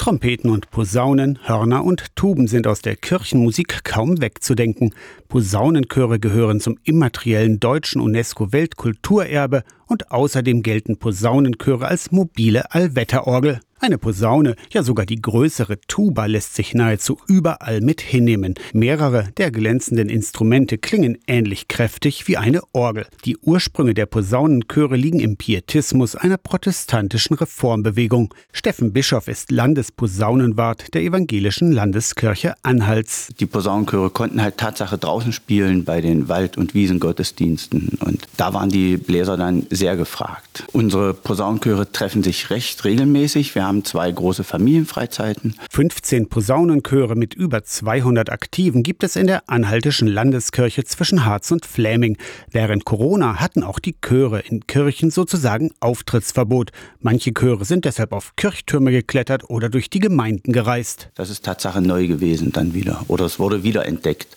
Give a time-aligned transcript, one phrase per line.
[0.00, 4.94] Trompeten und Posaunen, Hörner und Tuben sind aus der Kirchenmusik kaum wegzudenken.
[5.28, 13.60] Posaunenchöre gehören zum immateriellen deutschen UNESCO-Weltkulturerbe und außerdem gelten Posaunenchöre als mobile Allwetterorgel.
[13.82, 18.54] Eine Posaune, ja sogar die größere Tuba lässt sich nahezu überall mit hinnehmen.
[18.74, 23.06] Mehrere der glänzenden Instrumente klingen ähnlich kräftig wie eine Orgel.
[23.24, 28.34] Die Ursprünge der Posaunenchöre liegen im Pietismus einer protestantischen Reformbewegung.
[28.52, 33.30] Steffen Bischof ist Landesposaunenwart der evangelischen Landeskirche Anhalts.
[33.40, 38.68] Die Posaunenchöre konnten halt Tatsache draußen spielen bei den Wald- und Wiesengottesdiensten und da waren
[38.68, 40.64] die Bläser dann sehr gefragt.
[40.72, 43.54] Unsere Posaunenchöre treffen sich recht regelmäßig.
[43.54, 45.56] Wir haben zwei große Familienfreizeiten.
[45.70, 51.64] 15 Posaunenchöre mit über 200 Aktiven gibt es in der Anhaltischen Landeskirche zwischen Harz und
[51.64, 52.18] Fläming.
[52.50, 56.72] Während Corona hatten auch die Chöre in Kirchen sozusagen Auftrittsverbot.
[57.00, 61.08] Manche Chöre sind deshalb auf Kirchtürme geklettert oder durch die Gemeinden gereist.
[61.14, 63.02] Das ist Tatsache neu gewesen dann wieder.
[63.08, 64.36] Oder es wurde wieder entdeckt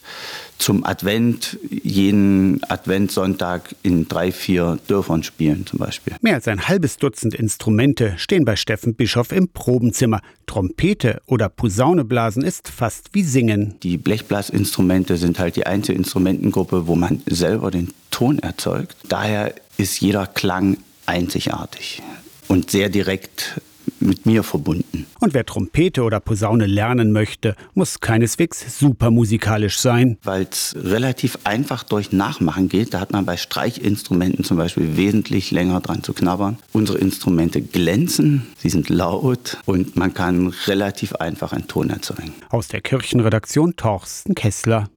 [0.63, 6.15] zum Advent jeden Adventssonntag in drei, vier Dörfern spielen zum Beispiel.
[6.21, 10.21] Mehr als ein halbes Dutzend Instrumente stehen bei Steffen Bischof im Probenzimmer.
[10.45, 13.75] Trompete oder Posaune blasen ist fast wie Singen.
[13.83, 18.95] Die Blechblasinstrumente sind halt die einzige Instrumentengruppe, wo man selber den Ton erzeugt.
[19.09, 22.01] Daher ist jeder Klang einzigartig
[22.47, 23.59] und sehr direkt
[24.03, 25.05] mit mir verbunden.
[25.19, 30.17] Und wer Trompete oder Posaune lernen möchte, muss keineswegs supermusikalisch sein.
[30.23, 32.93] Weil es relativ einfach durch Nachmachen geht.
[32.93, 36.57] Da hat man bei Streichinstrumenten zum Beispiel wesentlich länger dran zu knabbern.
[36.71, 42.33] Unsere Instrumente glänzen, sie sind laut und man kann relativ einfach einen Ton erzeugen.
[42.49, 44.89] Aus der Kirchenredaktion Torsten Kessler.